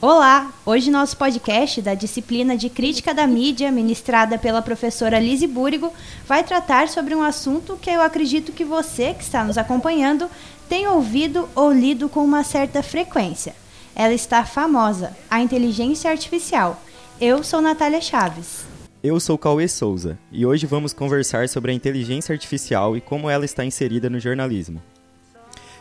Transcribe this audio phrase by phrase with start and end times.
[0.00, 0.52] Olá!
[0.64, 5.92] Hoje nosso podcast da disciplina de Crítica da Mídia, ministrada pela professora Lise Búrigo,
[6.24, 10.30] vai tratar sobre um assunto que eu acredito que você que está nos acompanhando
[10.68, 13.56] tem ouvido ou lido com uma certa frequência.
[13.92, 16.80] Ela está famosa, a inteligência artificial.
[17.20, 18.64] Eu sou Natália Chaves.
[19.02, 23.44] Eu sou Cauê Souza e hoje vamos conversar sobre a inteligência artificial e como ela
[23.44, 24.80] está inserida no jornalismo.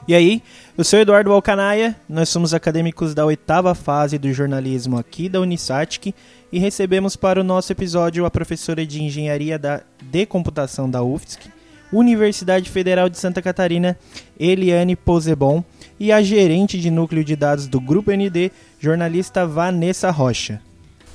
[0.08, 0.42] E aí,
[0.78, 6.14] eu sou Eduardo Alcanaia, nós somos acadêmicos da oitava fase do jornalismo aqui da Unisatic
[6.50, 11.52] e recebemos para o nosso episódio a professora de Engenharia da, de Computação da UFSC,
[11.92, 14.00] Universidade Federal de Santa Catarina,
[14.39, 15.61] Eliane Posebon,
[16.00, 18.50] e a gerente de núcleo de dados do Grupo ND,
[18.80, 20.61] jornalista Vanessa Rocha.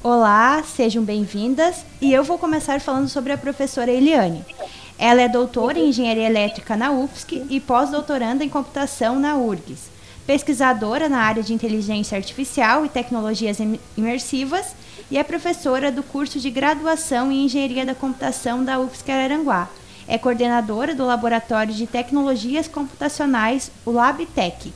[0.03, 4.45] Olá, sejam bem-vindas e eu vou começar falando sobre a professora Eliane.
[5.03, 9.91] Ela é doutora em engenharia elétrica na UFSC e pós-doutoranda em computação na URGS.
[10.25, 13.59] Pesquisadora na área de inteligência artificial e tecnologias
[13.97, 14.77] imersivas
[15.11, 19.69] e é professora do curso de graduação em engenharia da computação da UFSC Araranguá.
[20.07, 24.73] É coordenadora do Laboratório de Tecnologias Computacionais, o LabTech.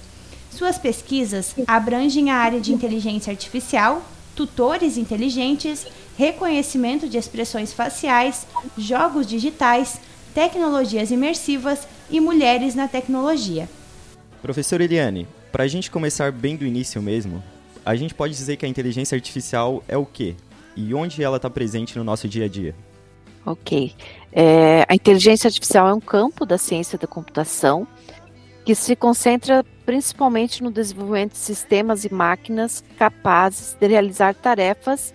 [0.51, 4.03] Suas pesquisas abrangem a área de inteligência artificial,
[4.35, 5.87] tutores inteligentes,
[6.19, 8.45] reconhecimento de expressões faciais,
[8.77, 10.01] jogos digitais,
[10.37, 13.67] tecnologias imersivas e mulheres na tecnologia.
[14.43, 17.43] Professor Eliane, para a gente começar bem do início mesmo,
[17.83, 20.37] a gente pode dizer que a inteligência artificial é o quê?
[20.77, 22.75] E onde ela está presente no nosso dia a dia?
[23.47, 23.95] Ok.
[24.31, 27.89] É, a inteligência artificial é um campo da ciência da computação
[28.63, 35.15] que se concentra principalmente no desenvolvimento de sistemas e máquinas capazes de realizar tarefas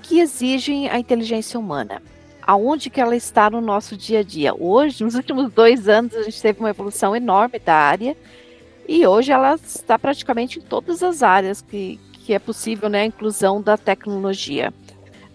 [0.00, 2.00] que exigem a inteligência humana
[2.50, 4.52] aonde que ela está no nosso dia a dia.
[4.52, 8.16] Hoje, nos últimos dois anos, a gente teve uma evolução enorme da área
[8.88, 13.04] e hoje ela está praticamente em todas as áreas que, que é possível, né, a
[13.04, 14.74] inclusão da tecnologia.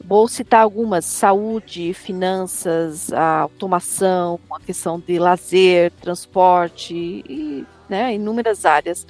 [0.04, 8.66] Vou citar algumas: saúde, finanças, a automação, a questão de lazer, transporte e né, inúmeras
[8.66, 9.08] áreas,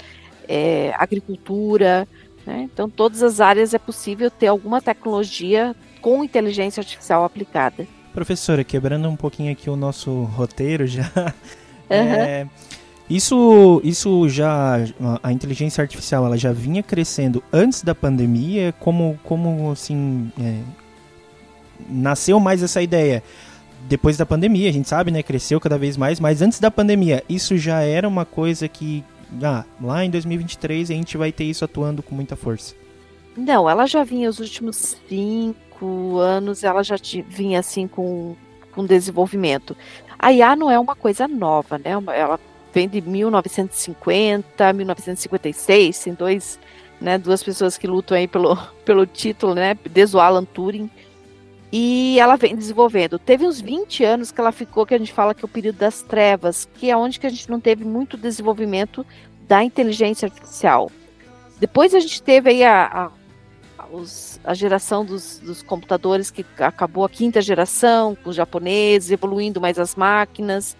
[0.48, 2.08] é, agricultura.
[2.46, 2.70] Né?
[2.72, 7.88] Então, todas as áreas é possível ter alguma tecnologia com inteligência artificial aplicada.
[8.16, 11.12] Professora, quebrando um pouquinho aqui o nosso roteiro já.
[11.88, 11.96] Uhum.
[11.98, 12.48] É,
[13.08, 14.80] isso, isso já.
[15.22, 18.74] A inteligência artificial ela já vinha crescendo antes da pandemia.
[18.80, 20.32] Como, como assim.
[20.42, 20.62] É,
[21.88, 23.22] nasceu mais essa ideia?
[23.88, 25.22] Depois da pandemia, a gente sabe, né?
[25.22, 29.04] Cresceu cada vez mais, mas antes da pandemia, isso já era uma coisa que.
[29.44, 32.74] Ah, lá em 2023 a gente vai ter isso atuando com muita força.
[33.38, 36.96] Não, ela já vinha os últimos cinco cinco anos ela já
[37.28, 38.36] vinha assim com,
[38.72, 39.76] com desenvolvimento.
[40.18, 41.92] A IA não é uma coisa nova, né?
[42.16, 42.40] Ela
[42.74, 46.60] vem de 1950, 1956, tem dois,
[47.00, 50.90] né, duas pessoas que lutam aí pelo, pelo título, né, desde o Alan Turing.
[51.72, 53.20] E ela vem desenvolvendo.
[53.20, 55.78] Teve uns 20 anos que ela ficou, que a gente fala que é o período
[55.78, 59.06] das trevas, que é onde que a gente não teve muito desenvolvimento
[59.46, 60.90] da inteligência artificial.
[61.60, 63.12] Depois a gente teve aí a, a
[63.92, 69.62] os, a geração dos, dos, computadores que acabou a quinta geração, com os japoneses, evoluindo
[69.62, 70.76] mais as máquinas,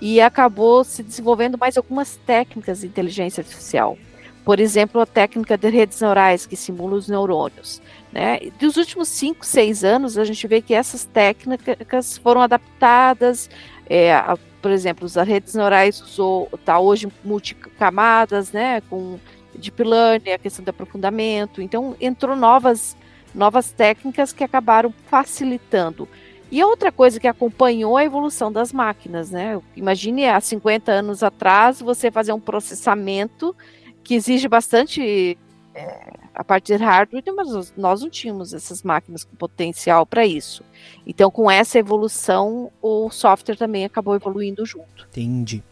[0.00, 3.96] e acabou se desenvolvendo mais algumas técnicas de inteligência artificial.
[4.44, 7.80] Por exemplo, a técnica de redes neurais, que simula os neurônios.
[8.12, 8.38] Né?
[8.60, 13.48] Dos últimos 5, 6 anos, a gente vê que essas técnicas foram adaptadas.
[13.88, 19.18] É, a, por exemplo, as redes neurais usou, está hoje multicamadas, né, com
[19.58, 21.62] deep learning, a questão de aprofundamento.
[21.62, 22.96] Então, entrou novas,
[23.34, 26.08] novas técnicas que acabaram facilitando.
[26.50, 29.60] E outra coisa que acompanhou a evolução das máquinas, né?
[29.74, 33.56] Imagine há 50 anos atrás você fazer um processamento
[34.04, 35.36] que exige bastante
[35.74, 40.62] é, a parte de hardware, mas nós não tínhamos essas máquinas com potencial para isso.
[41.06, 45.06] Então, com essa evolução, o software também acabou evoluindo junto.
[45.10, 45.62] Entendi.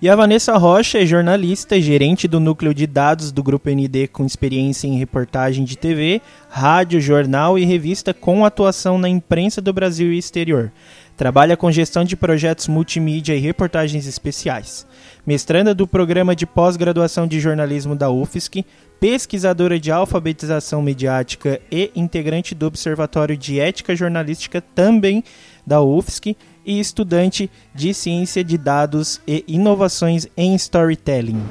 [0.00, 4.24] E a Vanessa Rocha é jornalista gerente do núcleo de dados do Grupo ND com
[4.24, 10.12] experiência em reportagem de TV, rádio, jornal e revista com atuação na imprensa do Brasil
[10.12, 10.70] e exterior.
[11.16, 14.86] Trabalha com gestão de projetos multimídia e reportagens especiais.
[15.26, 18.64] Mestranda do programa de pós-graduação de jornalismo da UFSC,
[19.00, 25.24] pesquisadora de alfabetização mediática e integrante do Observatório de Ética Jornalística também
[25.66, 26.36] da UFSC
[26.68, 31.42] e estudante de Ciência de Dados e Inovações em Storytelling.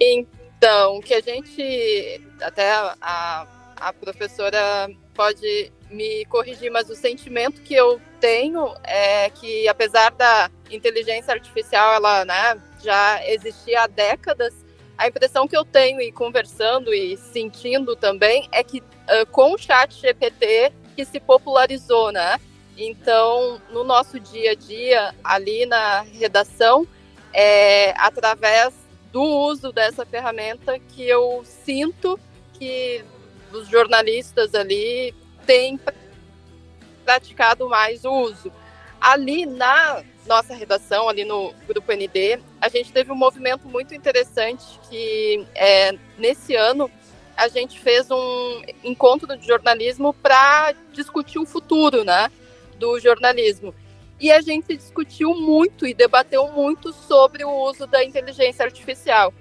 [0.00, 3.46] Então, que a gente, até a,
[3.76, 10.50] a professora pode me corrigir, mas o sentimento que eu tenho é que, apesar da
[10.72, 14.52] inteligência artificial, ela né, já existia há décadas,
[14.98, 19.58] a impressão que eu tenho e conversando e sentindo também é que uh, com o
[19.58, 22.38] chat GPT que se popularizou, né?
[22.76, 26.86] Então, no nosso dia a dia, ali na redação,
[27.32, 28.72] é através
[29.12, 32.18] do uso dessa ferramenta que eu sinto
[32.54, 33.04] que
[33.52, 35.14] os jornalistas ali
[35.46, 35.78] têm
[37.04, 38.50] praticado mais o uso.
[39.00, 44.64] Ali na nossa redação, ali no Grupo ND, a gente teve um movimento muito interessante
[44.88, 46.90] que é, nesse ano
[47.36, 52.30] a gente fez um encontro de jornalismo para discutir o futuro né,
[52.82, 53.72] do jornalismo.
[54.18, 59.32] E a gente discutiu muito e debateu muito sobre o uso da inteligência artificial.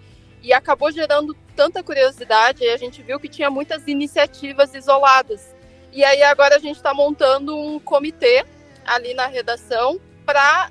[0.43, 5.55] E acabou gerando tanta curiosidade, e a gente viu que tinha muitas iniciativas isoladas.
[5.91, 8.45] E aí agora a gente está montando um comitê
[8.85, 10.69] ali na redação para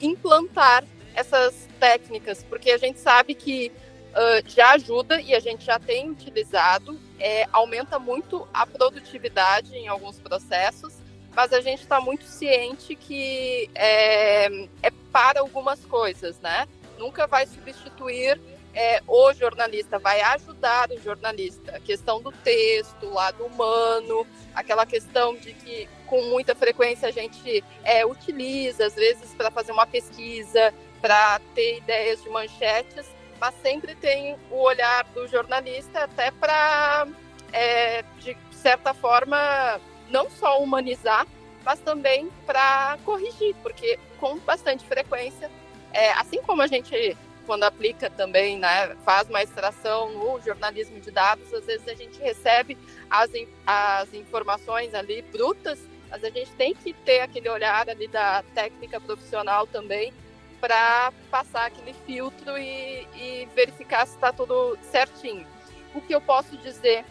[0.00, 0.84] implantar
[1.14, 3.70] essas técnicas, porque a gente sabe que
[4.12, 9.88] uh, já ajuda e a gente já tem utilizado, é, aumenta muito a produtividade em
[9.88, 11.01] alguns processos,
[11.34, 14.46] mas a gente está muito ciente que é,
[14.82, 16.66] é para algumas coisas, né?
[16.98, 18.40] Nunca vai substituir
[18.74, 21.76] é, o jornalista, vai ajudar o jornalista.
[21.76, 27.62] A questão do texto, lado humano, aquela questão de que com muita frequência a gente
[27.84, 33.06] é, utiliza, às vezes, para fazer uma pesquisa, para ter ideias de manchetes,
[33.40, 37.06] mas sempre tem o olhar do jornalista até para,
[37.52, 39.80] é, de certa forma,
[40.12, 41.26] não só humanizar,
[41.64, 45.50] mas também para corrigir, porque com bastante frequência,
[45.92, 47.16] é, assim como a gente
[47.46, 52.18] quando aplica também, né, faz uma extração no jornalismo de dados, às vezes a gente
[52.20, 52.78] recebe
[53.10, 53.30] as,
[53.66, 55.78] as informações ali brutas,
[56.08, 60.12] mas a gente tem que ter aquele olhar ali da técnica profissional também
[60.60, 65.46] para passar aquele filtro e, e verificar se está tudo certinho.
[65.94, 67.04] O que eu posso dizer,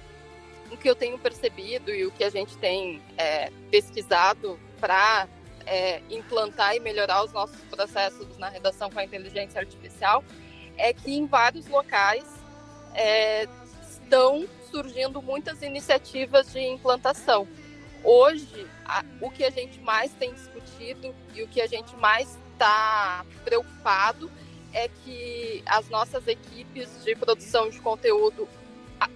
[0.72, 5.28] o que eu tenho percebido e o que a gente tem é, pesquisado para
[5.66, 10.24] é, implantar e melhorar os nossos processos na redação com a inteligência artificial
[10.78, 12.26] é que em vários locais
[12.96, 13.48] é,
[13.88, 17.48] estão surgindo muitas iniciativas de implantação.
[18.04, 22.38] Hoje, a, o que a gente mais tem discutido e o que a gente mais
[22.54, 24.32] está preocupado
[24.74, 28.48] é que as nossas equipes de produção de conteúdo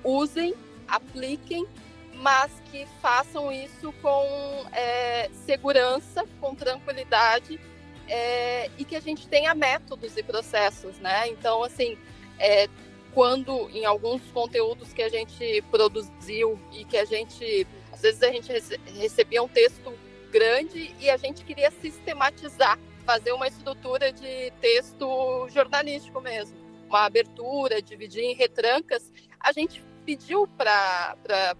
[0.03, 0.53] usem,
[0.87, 1.67] apliquem
[2.15, 7.59] mas que façam isso com é, segurança, com tranquilidade
[8.07, 11.27] é, e que a gente tenha métodos e processos, né?
[11.27, 11.97] Então, assim,
[12.39, 12.67] é,
[13.13, 18.31] quando em alguns conteúdos que a gente produziu e que a gente, às vezes a
[18.31, 18.51] gente
[18.97, 19.93] recebia um texto
[20.31, 26.57] grande e a gente queria sistematizar, fazer uma estrutura de texto jornalístico mesmo,
[26.87, 31.15] uma abertura, dividir em retrancas, a gente pediu para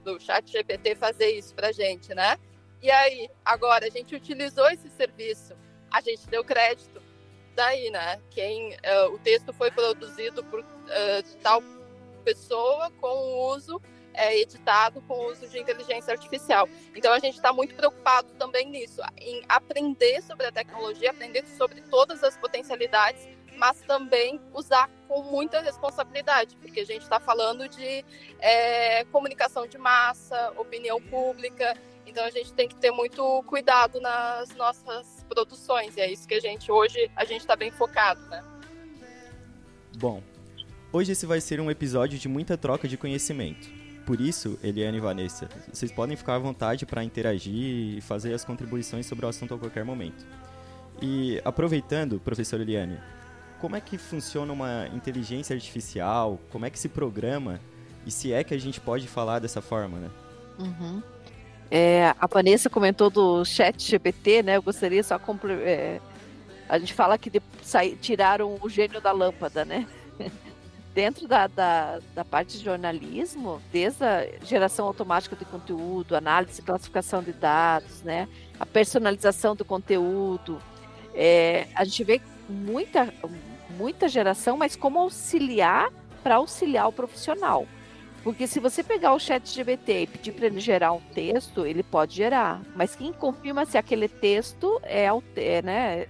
[0.05, 2.37] o chat GPT fazer isso para a gente, né?
[2.81, 5.55] E aí, agora, a gente utilizou esse serviço,
[5.91, 7.01] a gente deu crédito.
[7.55, 8.21] Daí, né?
[8.29, 11.63] Quem, uh, o texto foi produzido por uh, tal
[12.23, 13.81] pessoa com o uso
[14.17, 16.67] é, editado com o uso de inteligência artificial.
[16.95, 21.81] Então a gente está muito preocupado também nisso, em aprender sobre a tecnologia, aprender sobre
[21.81, 23.27] todas as potencialidades
[23.57, 28.05] mas também usar com muita responsabilidade, porque a gente está falando de
[28.39, 34.49] é, comunicação de massa, opinião pública, então a gente tem que ter muito cuidado nas
[34.55, 38.43] nossas produções, e é isso que a gente hoje a gente está bem focado, né?
[39.97, 40.21] Bom,
[40.91, 43.85] hoje esse vai ser um episódio de muita troca de conhecimento.
[44.05, 48.45] Por isso, Eliane e Vanessa, vocês podem ficar à vontade para interagir e fazer as
[48.45, 50.23] contribuições sobre o assunto a qualquer momento.
[51.01, 52.99] E aproveitando, professor Eliane,
[53.59, 57.59] como é que funciona uma inteligência artificial, como é que se programa
[58.05, 60.09] e se é que a gente pode falar dessa forma, né?
[60.59, 61.01] Uhum.
[61.69, 64.57] É, a Vanessa comentou do chat GPT, né?
[64.57, 65.19] Eu gostaria só
[65.63, 65.99] é,
[66.69, 67.41] a gente fala que de,
[68.01, 69.87] tiraram o gênio da lâmpada, né?
[70.93, 76.63] Dentro da, da, da, parte de jornalismo, desde a geração automática de conteúdo, análise e
[76.63, 78.29] classificação de dados, né?
[78.57, 80.61] A personalização do conteúdo,
[81.13, 83.13] é, a gente vê muita,
[83.77, 85.91] muita geração, mas como auxiliar
[86.23, 87.67] para auxiliar o profissional.
[88.23, 91.83] Porque se você pegar o chat GBT e pedir para ele gerar um texto, ele
[91.83, 92.59] pode gerar.
[92.75, 96.07] Mas quem confirma se aquele texto é, é né,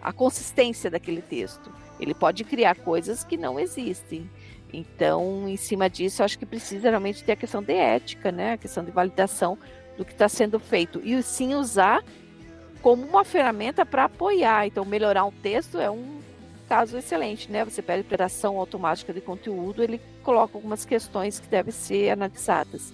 [0.00, 1.72] a consistência daquele texto.
[1.98, 4.30] Ele pode criar coisas que não existem.
[4.72, 8.52] Então, em cima disso, eu acho que precisa realmente ter a questão de ética, né?
[8.52, 9.58] A questão de validação
[9.98, 11.00] do que está sendo feito.
[11.04, 12.02] E sim usar
[12.82, 14.66] como uma ferramenta para apoiar.
[14.66, 16.20] Então, melhorar um texto é um
[16.68, 17.64] caso excelente, né?
[17.64, 22.92] Você pede operação automática de conteúdo, ele coloca algumas questões que devem ser analisadas.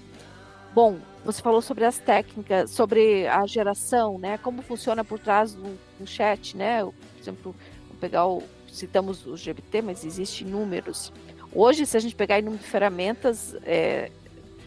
[0.75, 4.39] Bom, você falou sobre as técnicas, sobre a geração, né?
[4.39, 6.85] Como funciona por trás do, do chat, né?
[6.85, 7.55] Por exemplo,
[7.89, 11.13] vou pegar o, citamos o GBT, mas existem números.
[11.53, 14.11] Hoje, se a gente pegar em número de ferramentas, é,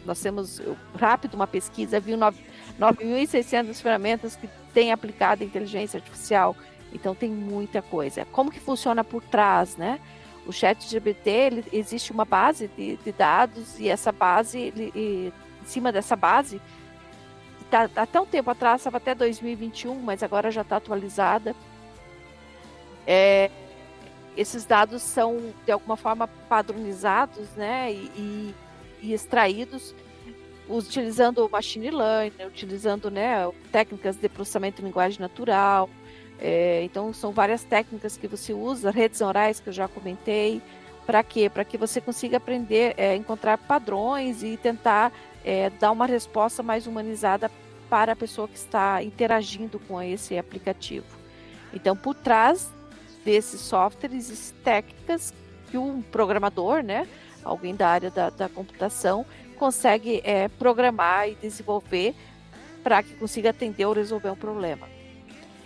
[0.05, 0.61] nós temos
[0.95, 6.55] rápido uma pesquisa, viu 9.600 ferramentas que têm aplicado inteligência artificial.
[6.93, 8.25] Então tem muita coisa.
[8.25, 9.99] Como que funciona por trás, né?
[10.45, 15.33] O chat GPT, ele, existe uma base de, de, dados e essa base, ele, e,
[15.61, 16.59] em cima dessa base,
[17.69, 21.55] tá, até um tempo atrás, estava até 2021, mas agora já está atualizada.
[23.05, 23.51] É,
[24.35, 28.55] esses dados são, de alguma forma, padronizados né, e, e,
[29.01, 29.93] e extraídos
[30.69, 35.89] utilizando o machine learning, utilizando né, técnicas de processamento de linguagem natural,
[36.41, 40.61] é, então, são várias técnicas que você usa, redes orais que eu já comentei.
[41.05, 41.49] Para quê?
[41.49, 45.11] Para que você consiga aprender, é, encontrar padrões e tentar
[45.43, 47.51] é, dar uma resposta mais humanizada
[47.89, 51.07] para a pessoa que está interagindo com esse aplicativo.
[51.73, 52.71] Então, por trás
[53.25, 55.33] desses softwares existem técnicas
[55.69, 57.07] que um programador, né,
[57.43, 59.25] alguém da área da, da computação,
[59.59, 62.15] consegue é, programar e desenvolver
[62.81, 64.87] para que consiga atender ou resolver um problema.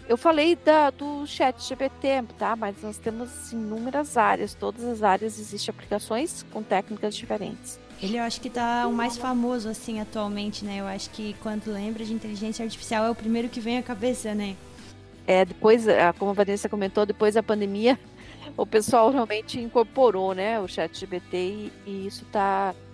[0.09, 2.55] Eu falei da, do chat GPT, tá?
[2.55, 7.79] Mas nós temos inúmeras áreas, todas as áreas existem aplicações com técnicas diferentes.
[8.01, 10.81] Ele eu acho que tá o mais famoso assim atualmente, né?
[10.81, 14.35] Eu acho que quando lembra de inteligência artificial é o primeiro que vem à cabeça,
[14.35, 14.57] né?
[15.25, 15.85] É, depois,
[16.19, 17.97] como a Vanessa comentou, depois da pandemia,
[18.57, 22.92] o pessoal realmente incorporou, né, o chat GPT e, e isso tá é,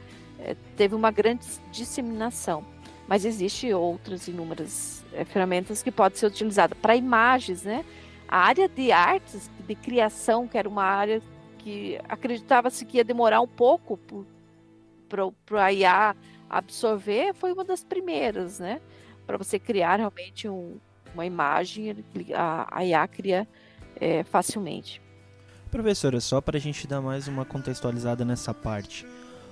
[0.76, 2.64] teve uma grande disseminação.
[3.08, 7.84] Mas existe outras inúmeras é, ferramentas que podem ser utilizadas para imagens, né?
[8.28, 11.22] A área de artes, de criação, que era uma área
[11.58, 14.00] que acreditava-se que ia demorar um pouco
[15.46, 16.16] para a IA
[16.50, 18.80] absorver, foi uma das primeiras, né?
[19.26, 20.78] Para você criar realmente um,
[21.14, 21.96] uma imagem,
[22.36, 23.48] a, a IA cria
[23.96, 25.02] é, facilmente.
[25.70, 29.06] Professora, só para a gente dar mais uma contextualizada nessa parte.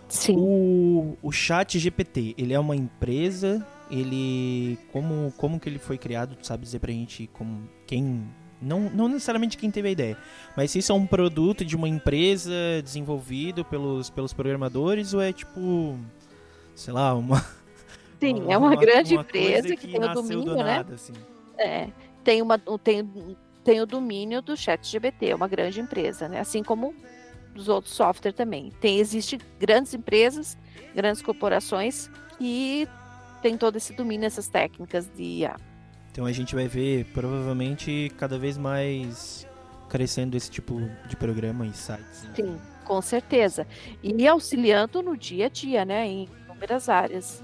[0.10, 0.36] Sim.
[0.38, 6.36] O, o Chat GPT, ele é uma empresa ele como como que ele foi criado,
[6.36, 8.24] tu sabe dizer pra gente como quem
[8.62, 10.18] não, não necessariamente quem teve a ideia,
[10.56, 12.52] mas se isso é um produto de uma empresa
[12.84, 15.98] desenvolvido pelos, pelos programadores ou é tipo,
[16.76, 17.46] sei lá, uma
[18.20, 20.78] Sim, uma, é uma, uma grande uma empresa que, que, tem o domínio, né?
[20.78, 21.14] Nada, assim.
[21.58, 21.88] É,
[22.24, 26.40] tem uma tem tem o domínio do ChatGPT, é uma grande empresa, né?
[26.40, 26.96] Assim como
[27.58, 28.72] dos outros softwares também.
[28.80, 30.58] Tem existe grandes empresas,
[30.96, 32.88] grandes corporações que
[33.42, 35.56] tem todo esse domínio, essas técnicas de IA.
[36.12, 39.48] Então a gente vai ver provavelmente cada vez mais
[39.90, 42.24] crescendo esse tipo de programa e sites.
[42.24, 42.34] Né?
[42.36, 43.68] Sim, com certeza.
[44.02, 47.44] E auxiliando no dia a dia, né, em inúmeras áreas.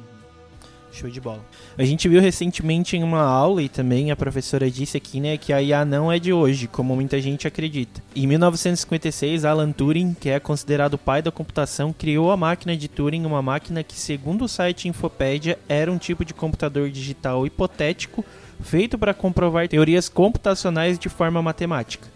[0.94, 1.44] Show de bola.
[1.76, 5.52] A gente viu recentemente em uma aula e também a professora disse aqui, né, que
[5.52, 8.02] a IA não é de hoje, como muita gente acredita.
[8.16, 12.88] Em 1956, Alan Turing, que é considerado o pai da computação, criou a máquina de
[12.88, 18.24] Turing, uma máquina que, segundo o site Infopédia, era um tipo de computador digital hipotético
[18.62, 22.08] feito para comprovar teorias computacionais de forma matemática.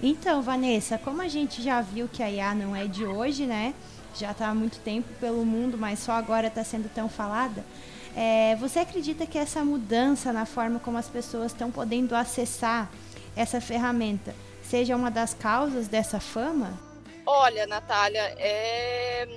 [0.00, 3.74] Então, Vanessa, como a gente já viu que a IA não é de hoje, né?
[4.18, 7.64] Já está há muito tempo pelo mundo, mas só agora está sendo tão falada.
[8.16, 12.90] É, você acredita que essa mudança na forma como as pessoas estão podendo acessar
[13.34, 16.78] essa ferramenta seja uma das causas dessa fama?
[17.26, 19.28] Olha, Natália, é,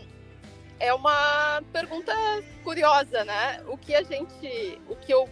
[0.79, 2.13] é uma pergunta
[2.63, 3.61] curiosa, né?
[3.67, 5.29] O que a gente, o que eu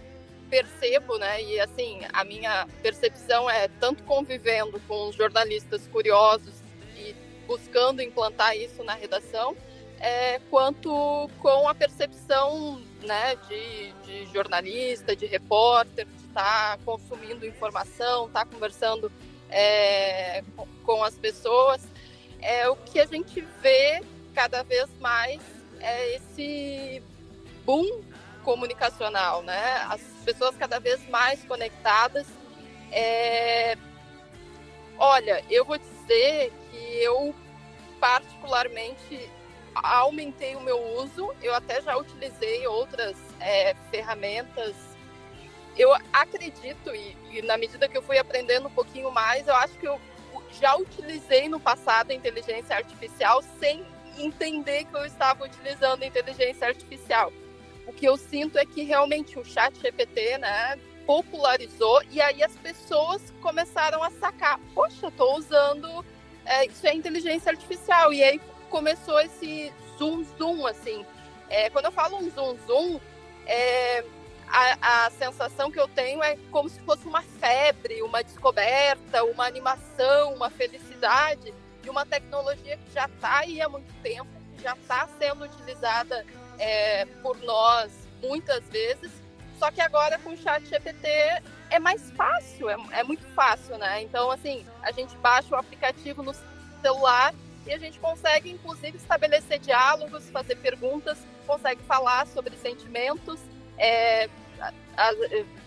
[0.49, 1.41] percebo, né?
[1.41, 6.53] E assim, a minha percepção é tanto convivendo com jornalistas curiosos
[6.95, 7.15] e
[7.47, 9.55] buscando implantar isso na redação,
[10.03, 17.45] é, quanto com a percepção né, de, de jornalista, de repórter, de estar tá consumindo
[17.45, 19.09] informação, estar tá conversando
[19.49, 20.43] é,
[20.83, 21.87] com as pessoas,
[22.41, 24.03] é o que a gente vê
[24.35, 25.41] cada vez mais
[25.79, 27.01] é esse
[27.65, 28.01] boom
[28.43, 29.85] comunicacional, né?
[29.89, 32.27] As pessoas cada vez mais conectadas.
[32.91, 33.77] É...
[34.97, 37.33] Olha, eu vou dizer que eu
[37.99, 39.29] particularmente
[39.75, 44.75] aumentei o meu uso, eu até já utilizei outras é, ferramentas.
[45.77, 49.73] Eu acredito, e, e, na medida que eu fui aprendendo um pouquinho mais, eu acho
[49.79, 49.99] que eu
[50.59, 53.83] já utilizei no passado a inteligência artificial sem
[54.17, 57.33] entender que eu estava utilizando a inteligência artificial.
[57.87, 62.55] O que eu sinto é que realmente o chat GPT, né, popularizou e aí as
[62.57, 66.05] pessoas começaram a sacar, poxa, estou usando,
[66.45, 68.13] é, isso é inteligência artificial.
[68.13, 68.41] E aí
[68.73, 71.05] começou esse zoom zoom, assim.
[71.47, 72.99] É, quando eu falo um zoom zoom,
[73.45, 74.03] é,
[74.47, 79.45] a, a, sensação que eu tenho é como se fosse uma febre, uma descoberta, uma
[79.45, 81.53] animação, uma felicidade
[81.83, 86.25] de uma tecnologia que já está aí há muito tempo, que já está sendo utilizada
[86.57, 87.91] é, por nós
[88.23, 89.11] muitas vezes,
[89.59, 91.07] só que agora com o chat GPT
[91.69, 94.01] é mais fácil, é, é muito fácil, né?
[94.01, 96.33] Então, assim, a gente baixa o aplicativo no
[96.81, 101.17] celular e a gente consegue, inclusive, estabelecer diálogos, fazer perguntas,
[101.47, 103.39] consegue falar sobre sentimentos.
[103.77, 104.29] É,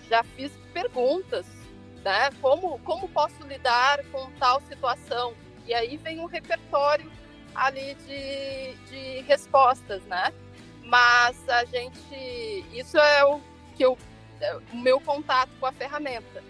[0.08, 1.46] já fiz perguntas,
[2.04, 2.30] né?
[2.40, 5.34] Como, como posso lidar com tal situação?
[5.66, 7.10] E aí vem um repertório
[7.54, 10.32] ali de, de respostas, né?
[10.84, 13.40] Mas a gente, isso é o
[13.74, 13.98] que eu,
[14.40, 16.44] é, o meu contato com a ferramenta.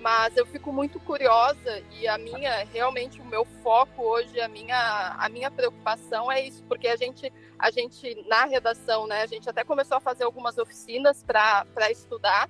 [0.00, 5.16] Mas eu fico muito curiosa e a minha, realmente o meu foco hoje, a minha,
[5.18, 9.48] a minha preocupação é isso, porque a gente, a gente na redação, né, a gente
[9.50, 12.48] até começou a fazer algumas oficinas para estudar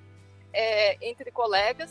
[0.52, 1.90] é, entre colegas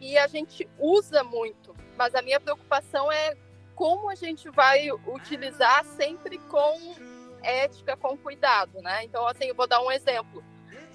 [0.00, 3.36] e a gente usa muito, mas a minha preocupação é
[3.74, 6.94] como a gente vai utilizar sempre com
[7.42, 9.04] ética, com cuidado, né?
[9.04, 10.42] Então, assim, eu vou dar um exemplo.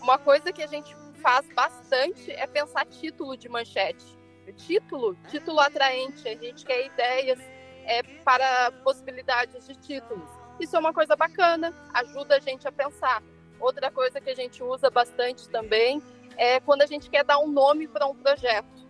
[0.01, 4.19] Uma coisa que a gente faz bastante é pensar título de manchete.
[4.57, 6.27] Título, título atraente.
[6.27, 7.39] A gente quer ideias
[7.85, 10.27] é, para possibilidades de títulos.
[10.59, 13.23] Isso é uma coisa bacana, ajuda a gente a pensar.
[13.59, 16.01] Outra coisa que a gente usa bastante também
[16.35, 18.81] é quando a gente quer dar um nome para um projeto.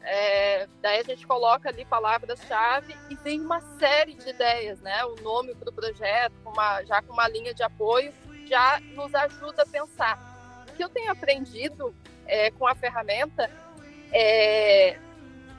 [0.00, 5.04] É, daí a gente coloca ali palavras-chave e vem uma série de ideias, né?
[5.04, 8.12] O nome para o projeto, uma, já com uma linha de apoio,
[8.46, 10.31] já nos ajuda a pensar.
[10.82, 11.94] Que eu tenho aprendido
[12.26, 13.48] é, com a ferramenta
[14.12, 14.98] é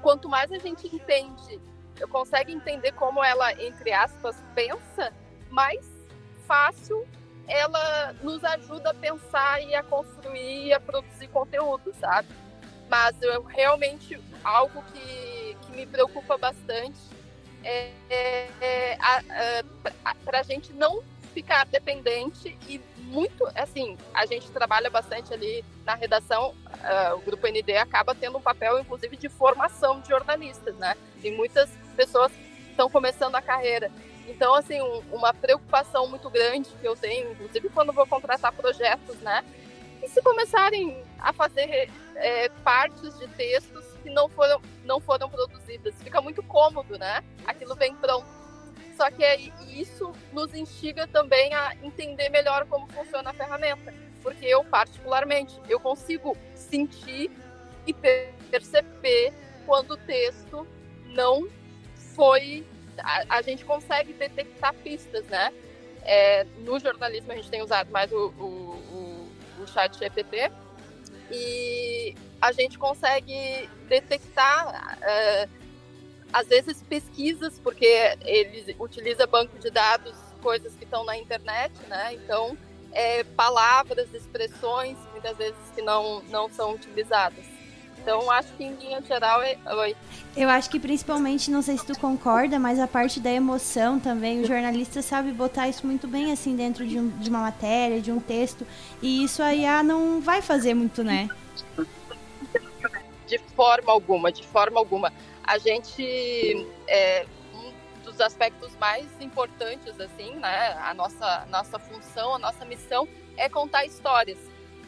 [0.01, 1.61] quanto mais a gente entende,
[1.97, 5.13] eu consegue entender como ela, entre aspas, pensa,
[5.49, 5.89] mais
[6.45, 7.07] fácil
[7.47, 12.27] ela nos ajuda a pensar e a construir e a produzir conteúdo, sabe?
[12.89, 16.99] Mas eu realmente algo que, que me preocupa bastante
[17.63, 17.93] é,
[18.59, 19.63] é, é
[20.25, 21.01] para a gente não
[21.33, 22.77] ficar dependente e
[23.13, 28.39] muito, assim, a gente trabalha bastante ali na redação, uh, o Grupo ND acaba tendo
[28.39, 30.95] um papel, inclusive, de formação de jornalistas, né?
[31.21, 32.31] Tem muitas pessoas
[32.71, 33.91] estão começando a carreira.
[34.27, 39.17] Então, assim, um, uma preocupação muito grande que eu tenho, inclusive quando vou contratar projetos,
[39.17, 39.43] né?
[40.01, 45.93] E se começarem a fazer é, partes de textos que não foram, não foram produzidas?
[46.01, 47.23] Fica muito cômodo, né?
[47.45, 48.42] Aquilo vem pronto.
[48.95, 49.23] Só que
[49.69, 53.93] isso nos instiga também a entender melhor como funciona a ferramenta.
[54.21, 57.31] Porque eu, particularmente, eu consigo sentir
[57.85, 57.93] e
[58.49, 59.33] perceber
[59.65, 60.67] quando o texto
[61.07, 61.47] não
[62.15, 62.65] foi...
[62.99, 65.51] A, a gente consegue detectar pistas, né?
[66.03, 69.13] É, no jornalismo a gente tem usado mais o, o
[69.63, 70.51] o chat GPT
[71.31, 75.62] e a gente consegue detectar uh,
[76.33, 77.85] às vezes pesquisas porque
[78.25, 82.57] ele utiliza banco de dados coisas que estão na internet né então
[82.91, 87.53] é, palavras expressões muitas vezes que não não são utilizadas
[88.03, 89.57] então, acho que em linha geral é.
[89.65, 89.95] Oi.
[90.35, 94.41] Eu acho que principalmente, não sei se tu concorda, mas a parte da emoção também,
[94.41, 98.11] o jornalista sabe botar isso muito bem assim dentro de, um, de uma matéria, de
[98.11, 98.67] um texto.
[99.01, 101.29] E isso a IA não vai fazer muito, né?
[103.25, 105.13] De forma alguma, de forma alguma.
[105.43, 106.67] A gente.
[106.87, 110.73] É, um dos aspectos mais importantes, assim, né?
[110.81, 114.39] A nossa, nossa função, a nossa missão é contar histórias.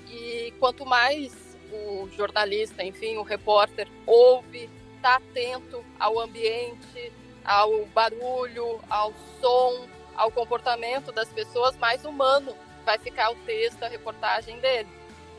[0.08, 7.12] E quanto mais o jornalista, enfim, o repórter ouve, está atento ao ambiente,
[7.44, 13.88] ao barulho, ao som, ao comportamento das pessoas, mais humano vai ficar o texto, a
[13.88, 14.88] reportagem dele.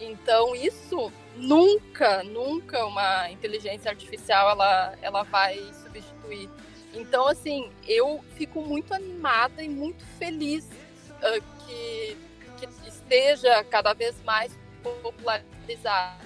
[0.01, 6.49] Então isso nunca, nunca uma inteligência artificial ela, ela vai substituir.
[6.93, 12.17] Então assim, eu fico muito animada e muito feliz uh, que,
[12.59, 16.25] que esteja cada vez mais popularizado.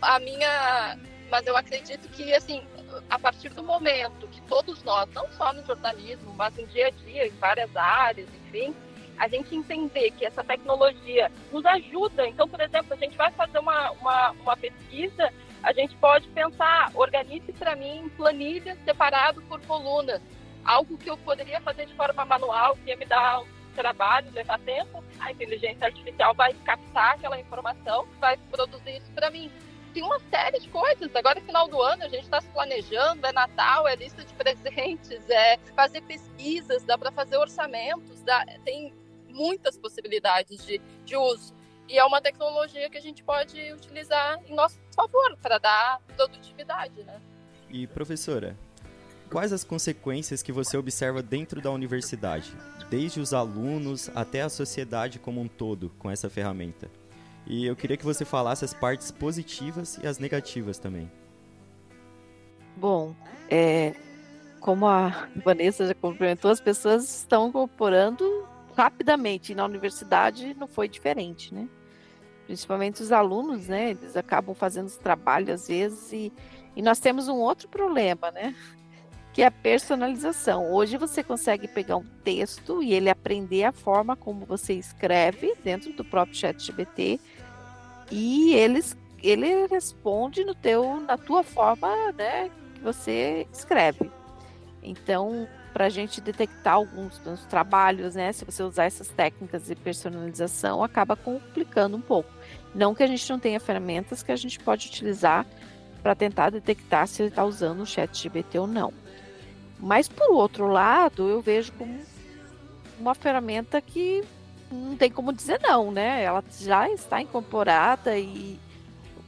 [0.00, 0.98] A minha,
[1.30, 2.66] mas eu acredito que assim,
[3.08, 6.90] a partir do momento que todos nós, não só no jornalismo, mas no dia a
[6.90, 8.74] dia, em várias áreas, enfim,
[9.22, 12.26] a gente entender que essa tecnologia nos ajuda.
[12.26, 15.32] Então, por exemplo, a gente vai fazer uma, uma, uma pesquisa,
[15.62, 20.20] a gente pode pensar, organize para mim planilhas separado por colunas.
[20.64, 23.44] Algo que eu poderia fazer de forma manual, que ia me dar
[23.76, 29.52] trabalho, levar tempo, a inteligência artificial vai captar aquela informação, vai produzir isso para mim.
[29.94, 31.14] tem uma série de coisas.
[31.14, 34.34] Agora é final do ano, a gente está se planejando, é Natal, é lista de
[34.34, 38.92] presentes, é fazer pesquisas, dá para fazer orçamentos, dá, tem
[39.32, 41.54] muitas possibilidades de, de uso.
[41.88, 47.02] E é uma tecnologia que a gente pode utilizar em nosso favor para dar produtividade,
[47.02, 47.20] né?
[47.68, 48.56] E professora,
[49.30, 52.52] quais as consequências que você observa dentro da universidade,
[52.88, 56.90] desde os alunos até a sociedade como um todo, com essa ferramenta?
[57.46, 61.10] E eu queria que você falasse as partes positivas e as negativas também.
[62.76, 63.14] Bom,
[63.50, 63.94] é,
[64.60, 69.54] como a Vanessa já complementou, as pessoas estão incorporando rapidamente.
[69.54, 71.68] Na universidade não foi diferente, né?
[72.46, 73.90] Principalmente os alunos, né?
[73.90, 76.32] Eles acabam fazendo os trabalhos às vezes e,
[76.74, 78.54] e nós temos um outro problema, né?
[79.32, 80.70] Que é a personalização.
[80.70, 85.92] Hoje você consegue pegar um texto e ele aprender a forma como você escreve dentro
[85.92, 87.18] do próprio chat GPT
[88.10, 92.50] e eles, ele responde no teu, na tua forma, né?
[92.74, 94.10] Que você escreve.
[94.82, 98.32] Então, para a gente detectar alguns dos trabalhos, né?
[98.32, 102.30] Se você usar essas técnicas de personalização, acaba complicando um pouco.
[102.74, 105.46] Não que a gente não tenha ferramentas que a gente pode utilizar
[106.02, 108.92] para tentar detectar se ele está usando o chat GBT ou não.
[109.78, 111.98] Mas por outro lado, eu vejo como
[112.98, 114.22] uma ferramenta que
[114.70, 116.22] não tem como dizer não, né?
[116.22, 118.58] Ela já está incorporada e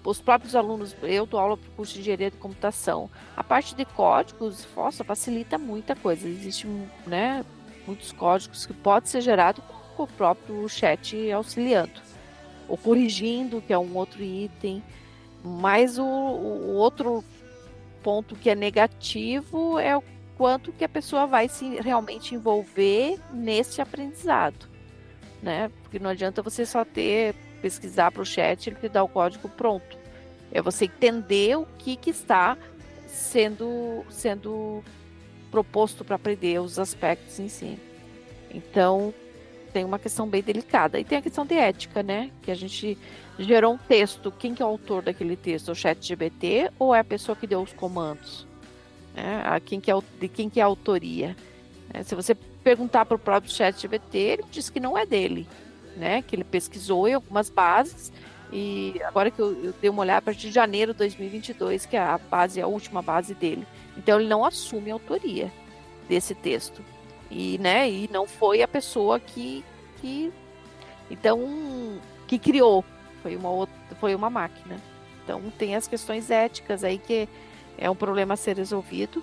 [0.05, 3.11] os próprios alunos, eu dou aula para o curso de engenharia de computação.
[3.35, 6.29] A parte de códigos, nossa, facilita muita coisa.
[6.29, 7.45] Existem né,
[7.87, 9.65] muitos códigos que podem ser gerados
[9.97, 12.03] com o próprio chat auxiliando.
[12.69, 14.83] Ou corrigindo, que é um outro item.
[15.43, 17.25] Mas o, o outro
[18.03, 20.05] ponto que é negativo é o
[20.37, 24.69] quanto que a pessoa vai se realmente envolver nesse aprendizado.
[25.43, 25.71] Né?
[25.83, 27.35] Porque não adianta você só ter
[27.65, 29.97] pesquisar para o chat, ele te dá o código pronto.
[30.53, 32.59] É você entender o que, que está
[33.07, 34.85] sendo, sendo
[35.51, 37.79] proposto para aprender, os aspectos em si.
[38.51, 39.15] Então,
[39.73, 41.01] tem uma questão bem delicada.
[41.01, 42.31] E tem a questão de ética, né?
[42.43, 42.99] Que a gente
[43.39, 44.31] gerou um texto.
[44.31, 45.73] Quem que é o autor daquele texto?
[45.73, 48.47] O chat GBT ou é a pessoa que deu os comandos?
[49.17, 51.35] É, quem que é, de quem que é a autoria?
[51.95, 55.47] É, se você perguntar para o próprio chat GBT, ele diz que não é dele
[55.97, 56.23] né?
[56.23, 58.13] Que ele pesquisou em algumas bases
[58.53, 61.97] e agora que eu, eu dei uma olhada a partir de janeiro de 2022, que
[61.97, 63.67] é a base, a última base dele.
[63.97, 65.53] Então ele não assume a autoria
[66.09, 66.81] desse texto.
[67.31, 69.65] E, né, e não foi a pessoa que,
[70.01, 70.33] que
[71.11, 72.85] então que criou,
[73.23, 74.77] foi uma outra, foi uma máquina.
[75.25, 77.29] Então tem as questões éticas aí que
[77.77, 79.21] é um problema a ser resolvido.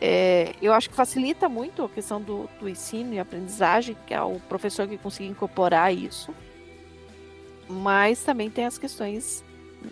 [0.00, 4.20] É, eu acho que facilita muito a questão do, do ensino e aprendizagem, que é
[4.20, 6.34] o professor que conseguir incorporar isso.
[7.68, 9.42] Mas também tem as questões,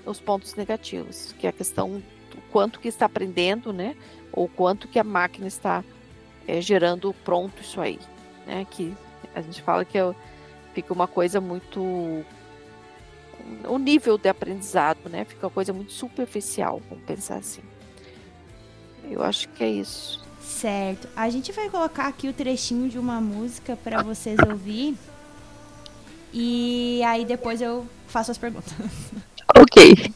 [0.05, 3.97] os pontos negativos, que é a questão do quanto que está aprendendo, né?
[4.33, 5.83] Ou quanto que a máquina está
[6.47, 7.99] é, gerando pronto isso aí,
[8.47, 8.67] né?
[8.71, 8.95] Que
[9.35, 10.15] a gente fala que é,
[10.75, 12.25] fica uma coisa muito
[13.69, 15.25] o nível de aprendizado, né?
[15.25, 17.63] Fica uma coisa muito superficial, vamos pensar assim.
[19.11, 20.23] Eu acho que é isso.
[20.41, 21.09] Certo.
[21.17, 24.97] A gente vai colocar aqui o trechinho de uma música para vocês ouvir.
[26.33, 28.73] E aí depois eu faço as perguntas.
[29.57, 30.13] Ok.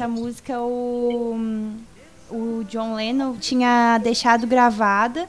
[0.00, 1.36] Essa música o,
[2.30, 5.28] o John Lennon tinha deixado gravada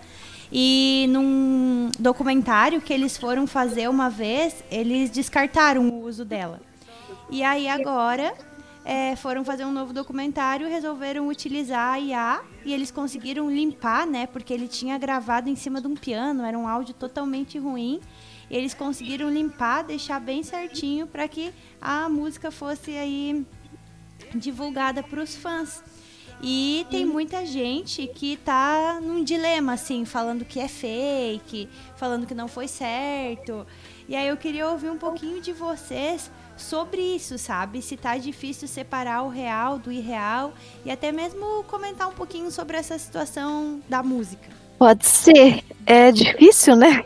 [0.49, 6.62] e num documentário que eles foram fazer uma vez, eles descartaram o uso dela.
[7.29, 8.34] E aí agora
[8.86, 14.25] é, foram fazer um novo documentário, resolveram utilizar a IA e eles conseguiram limpar, né?
[14.25, 17.99] Porque ele tinha gravado em cima de um piano, era um áudio totalmente ruim.
[18.49, 23.45] Eles conseguiram limpar, deixar bem certinho para que a música fosse aí
[24.36, 25.84] divulgada para os fãs.
[26.43, 32.34] E tem muita gente que tá num dilema, assim, falando que é fake, falando que
[32.34, 33.65] não foi certo.
[34.10, 37.81] E aí eu queria ouvir um pouquinho de vocês sobre isso, sabe?
[37.81, 40.53] Se tá difícil separar o real do irreal
[40.84, 44.49] e até mesmo comentar um pouquinho sobre essa situação da música.
[44.79, 45.63] Pode ser.
[45.86, 47.03] É difícil, né?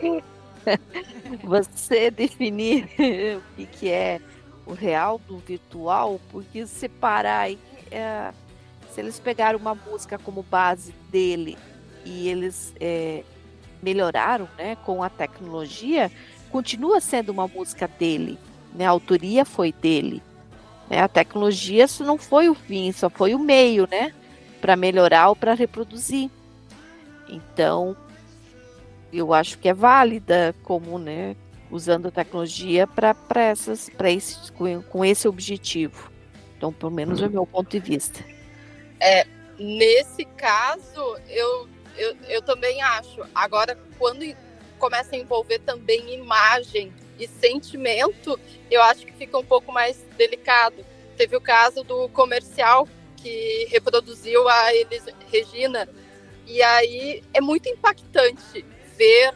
[1.44, 2.88] Você definir
[3.58, 4.18] o que é
[4.66, 7.58] o real do virtual, porque separar aí
[7.90, 8.32] é,
[8.90, 11.56] se eles pegaram uma música como base dele
[12.04, 13.22] e eles é,
[13.82, 16.10] melhoraram né, com a tecnologia,
[16.50, 18.38] continua sendo uma música dele.
[18.74, 18.86] Né?
[18.86, 20.22] A autoria foi dele.
[20.88, 21.00] Né?
[21.00, 24.12] A tecnologia isso não foi o fim, só foi o meio, né?
[24.60, 26.30] Para melhorar ou para reproduzir.
[27.28, 27.96] Então,
[29.12, 31.36] eu acho que é válida como, né?
[31.70, 36.10] Usando a tecnologia para essas, para esse, com, com esse objetivo.
[36.56, 38.24] Então, pelo menos é o meu ponto de vista.
[39.00, 39.26] É,
[39.58, 43.22] nesse caso, eu, eu, eu também acho.
[43.34, 44.24] Agora, quando
[44.78, 48.38] começa a envolver também imagem e sentimento,
[48.70, 50.84] eu acho que fica um pouco mais delicado.
[51.16, 55.88] Teve o caso do comercial que reproduziu a Elis Regina,
[56.46, 58.64] e aí é muito impactante
[58.96, 59.34] ver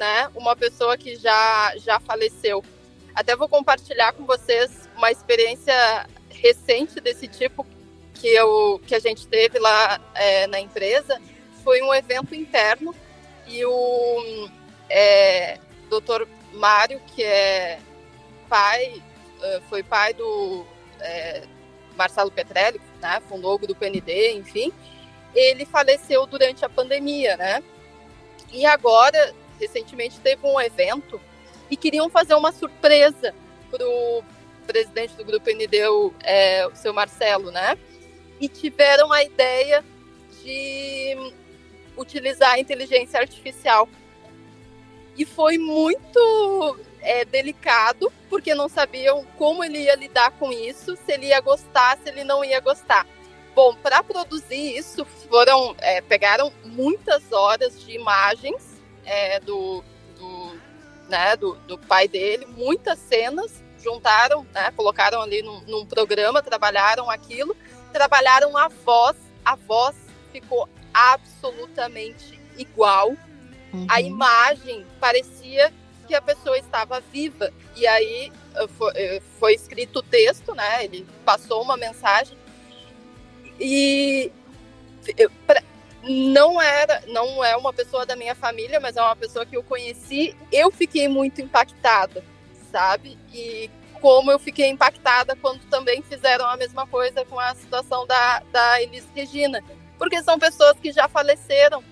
[0.00, 2.64] né, uma pessoa que já, já faleceu.
[3.14, 7.66] Até vou compartilhar com vocês uma experiência recente desse tipo
[8.14, 11.20] que, eu, que a gente teve lá é, na empresa
[11.62, 12.94] foi um evento interno
[13.46, 14.48] e o
[14.88, 15.58] é,
[15.90, 17.78] doutor Mário, que é
[18.48, 19.02] pai,
[19.68, 20.64] foi pai do
[20.98, 21.42] é,
[21.94, 24.72] Marcelo Petrelli, né, fundou o Grupo ND, enfim,
[25.34, 27.62] ele faleceu durante a pandemia, né?
[28.52, 31.20] E agora, recentemente, teve um evento
[31.70, 33.34] e queriam fazer uma surpresa
[33.70, 34.24] para o
[34.66, 37.78] presidente do Grupo ND, o, é, o seu Marcelo, né?
[38.40, 39.84] e tiveram a ideia
[40.42, 41.32] de
[41.96, 43.86] utilizar a inteligência artificial.
[45.16, 51.12] E foi muito é, delicado, porque não sabiam como ele ia lidar com isso, se
[51.12, 53.06] ele ia gostar, se ele não ia gostar.
[53.54, 58.69] Bom, para produzir isso, foram é, pegaram muitas horas de imagens
[59.10, 59.82] é, do,
[60.18, 60.60] do,
[61.08, 67.10] né, do, do, pai dele, muitas cenas, juntaram, né, colocaram ali num, num programa, trabalharam
[67.10, 67.56] aquilo
[67.92, 69.96] trabalharam a voz, a voz
[70.32, 73.10] ficou absolutamente igual.
[73.72, 73.86] Uhum.
[73.88, 75.72] A imagem parecia
[76.06, 77.52] que a pessoa estava viva.
[77.76, 80.84] E aí eh, foi, eh, foi escrito o texto, né?
[80.84, 82.36] Ele passou uma mensagem.
[83.58, 84.32] E
[85.46, 85.62] pra,
[86.02, 89.62] não era, não é uma pessoa da minha família, mas é uma pessoa que eu
[89.62, 90.34] conheci.
[90.50, 92.24] Eu fiquei muito impactada,
[92.70, 93.18] sabe?
[93.32, 98.42] E como eu fiquei impactada quando também fizeram a mesma coisa com a situação da,
[98.50, 99.62] da Elis Regina.
[99.98, 101.84] Porque são pessoas que já faleceram,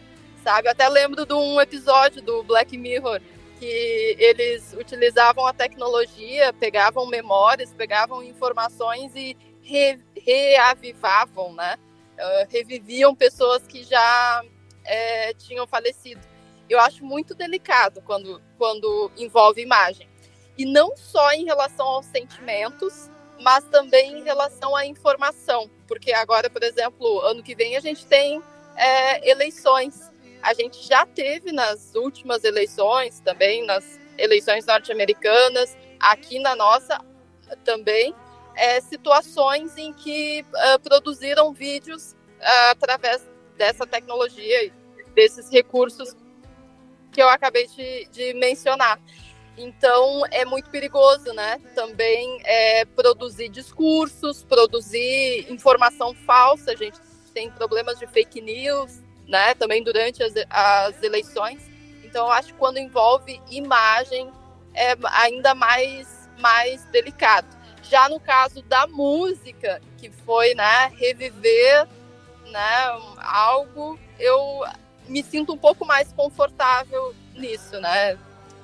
[0.42, 0.68] sabe?
[0.68, 3.20] Até lembro de um episódio do Black Mirror
[3.58, 11.76] que eles utilizavam a tecnologia, pegavam memórias, pegavam informações e re, reavivavam, né?
[12.18, 14.42] Uh, reviviam pessoas que já
[14.84, 16.20] é, tinham falecido.
[16.68, 20.08] Eu acho muito delicado quando, quando envolve imagem.
[20.56, 23.08] E não só em relação aos sentimentos,
[23.40, 25.70] mas também em relação à informação.
[25.86, 28.42] Porque agora, por exemplo, ano que vem a gente tem
[28.76, 30.10] é, eleições.
[30.42, 36.98] A gente já teve nas últimas eleições, também nas eleições norte-americanas, aqui na nossa
[37.64, 38.14] também,
[38.58, 43.22] é, situações em que uh, produziram vídeos uh, através
[43.56, 44.72] dessa tecnologia,
[45.14, 46.16] desses recursos
[47.12, 49.00] que eu acabei de, de mencionar.
[49.56, 51.60] Então é muito perigoso, né?
[51.74, 56.72] Também é, produzir discursos, produzir informação falsa.
[56.72, 56.98] A gente
[57.32, 59.54] tem problemas de fake news, né?
[59.54, 61.62] Também durante as, as eleições.
[62.04, 64.30] Então eu acho que quando envolve imagem
[64.74, 67.57] é ainda mais mais delicado.
[67.90, 71.86] Já no caso da música, que foi, né, reviver,
[72.50, 74.64] né, algo, eu
[75.08, 78.16] me sinto um pouco mais confortável nisso, né?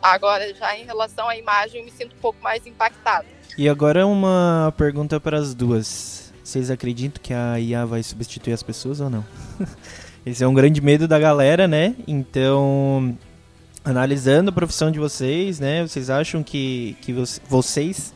[0.02, 3.26] Agora, já em relação à imagem, eu me sinto um pouco mais impactada.
[3.56, 6.32] E agora uma pergunta para as duas.
[6.42, 9.24] Vocês acreditam que a IA vai substituir as pessoas ou não?
[10.26, 11.94] Esse é um grande medo da galera, né?
[12.06, 13.16] Então,
[13.84, 15.82] analisando a profissão de vocês, né?
[15.82, 17.12] Vocês acham que, que
[17.48, 18.13] vocês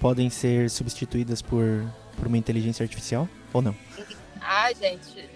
[0.00, 1.84] podem ser substituídas por,
[2.16, 3.74] por uma inteligência artificial ou não?
[4.40, 5.28] Ai, gente,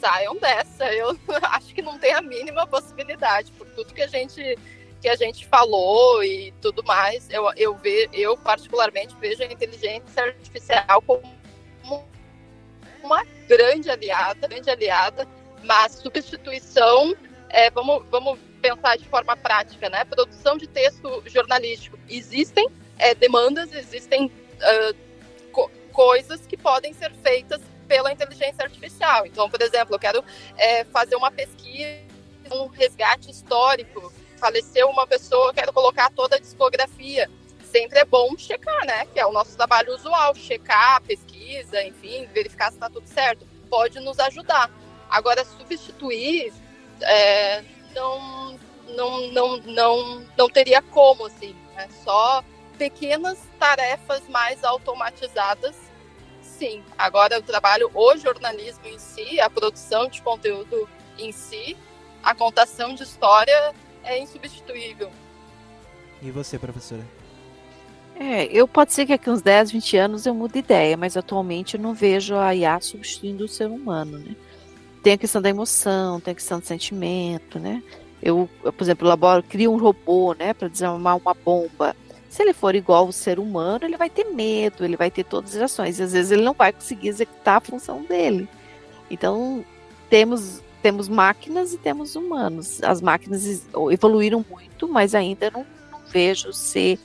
[0.00, 0.92] saiam dessa.
[0.92, 4.56] Eu acho que não tem a mínima possibilidade, por tudo que a gente
[5.00, 10.24] que a gente falou e tudo mais, eu, eu, ve, eu particularmente vejo a inteligência
[10.24, 11.22] artificial como
[13.04, 15.28] uma grande aliada, grande aliada,
[15.62, 17.14] mas substituição,
[17.50, 20.04] é, vamos, vamos pensar de forma prática, né?
[20.04, 21.98] Produção de texto jornalístico.
[22.08, 22.66] Existem
[22.98, 24.96] é, demandas, existem uh,
[25.52, 29.26] co coisas que podem ser feitas pela inteligência artificial.
[29.26, 30.22] Então, por exemplo, eu quero
[30.56, 32.00] é, fazer uma pesquisa,
[32.52, 34.12] um resgate histórico.
[34.36, 37.30] Faleceu uma pessoa, quero colocar toda a discografia.
[37.64, 39.06] Sempre é bom checar, né?
[39.06, 43.46] Que é o nosso trabalho usual, checar pesquisa, enfim, verificar se está tudo certo.
[43.68, 44.70] Pode nos ajudar.
[45.08, 46.52] Agora, substituir,
[47.00, 51.56] é, não, não, não, não, não teria como, assim.
[51.76, 52.42] É só
[52.76, 55.74] pequenas tarefas mais automatizadas
[56.58, 56.82] sim.
[56.96, 61.76] Agora, o trabalho, o jornalismo em si, a produção de conteúdo em si,
[62.22, 65.10] a contação de história é insubstituível.
[66.22, 67.02] E você, professora?
[68.18, 71.74] É, eu pode ser que aqui uns 10, 20 anos eu mude ideia, mas atualmente
[71.74, 74.34] eu não vejo a IA substituindo o ser humano, né?
[75.02, 77.82] Tem a questão da emoção, tem a questão do sentimento, né?
[78.22, 81.94] Eu, eu por exemplo, elaboro, crio um robô, né, para desarmar uma bomba.
[82.36, 85.56] Se ele for igual ao ser humano, ele vai ter medo, ele vai ter todas
[85.56, 85.98] as ações.
[85.98, 88.46] E às vezes ele não vai conseguir executar a função dele.
[89.10, 89.64] Então,
[90.10, 92.82] temos, temos máquinas e temos humanos.
[92.82, 96.98] As máquinas evoluíram muito, mas ainda não, não vejo ser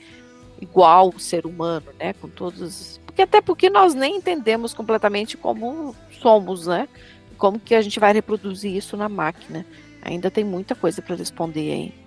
[0.59, 2.11] igual o ser humano, né?
[2.11, 2.99] Com todos.
[3.05, 6.89] Porque até porque nós nem entendemos completamente como somos, né?
[7.37, 9.65] Como que a gente vai reproduzir isso na máquina.
[10.01, 12.00] Ainda tem muita coisa para responder aí.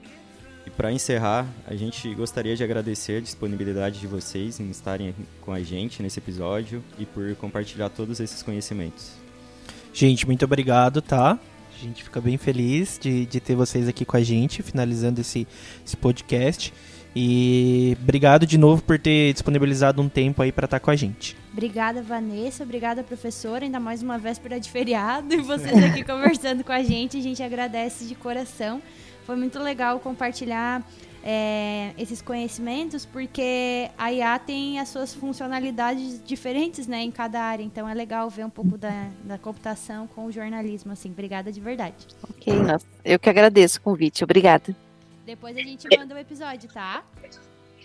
[0.66, 5.52] E para encerrar, a gente gostaria de agradecer a disponibilidade de vocês em estarem com
[5.52, 9.12] a gente nesse episódio e por compartilhar todos esses conhecimentos.
[9.92, 11.38] Gente, muito obrigado, tá?
[11.72, 15.46] A gente fica bem feliz de, de ter vocês aqui com a gente, finalizando esse,
[15.84, 16.72] esse podcast.
[17.14, 20.96] E obrigado de novo por ter disponibilizado um tempo aí para estar tá com a
[20.96, 21.36] gente.
[21.52, 22.64] Obrigada, Vanessa.
[22.64, 23.64] Obrigada, professora.
[23.64, 27.16] Ainda mais uma véspera de feriado e vocês aqui conversando com a gente.
[27.16, 28.82] A gente agradece de coração.
[29.24, 30.82] Foi muito legal compartilhar
[31.26, 37.62] é, esses conhecimentos, porque a IA tem as suas funcionalidades diferentes né, em cada área.
[37.62, 40.92] Então é legal ver um pouco da, da computação com o jornalismo.
[40.92, 41.10] Assim.
[41.10, 42.06] Obrigada de verdade.
[42.28, 44.22] Ok, nossa, eu que agradeço o convite.
[44.22, 44.76] Obrigada.
[45.24, 47.02] Depois a gente manda o um episódio, tá?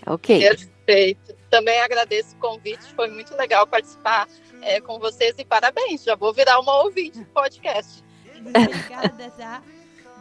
[0.06, 0.39] Ok.
[0.39, 1.36] Perfeito.
[1.49, 2.84] Também agradeço o convite.
[2.93, 4.28] Foi muito legal participar
[4.62, 6.04] é, com vocês e parabéns.
[6.04, 8.04] Já vou virar uma ouvinte do podcast.
[8.36, 9.63] Obrigada, tá?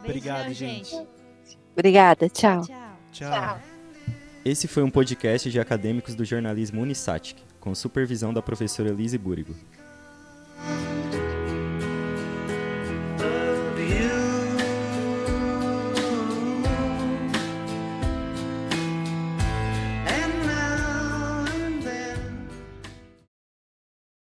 [0.03, 0.95] Obrigado, gente.
[1.73, 2.61] Obrigada, tchau.
[2.61, 2.97] Tchau.
[3.11, 3.61] Tchau.
[4.43, 9.55] Esse foi um podcast de acadêmicos do jornalismo Unisatic, com supervisão da professora Lise Búrigo.